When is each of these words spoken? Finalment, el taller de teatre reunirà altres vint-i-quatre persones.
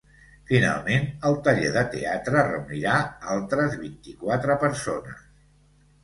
Finalment, 0.51 1.03
el 1.31 1.35
taller 1.47 1.67
de 1.75 1.83
teatre 1.95 2.45
reunirà 2.47 2.95
altres 3.33 3.75
vint-i-quatre 3.83 4.57
persones. 4.65 5.21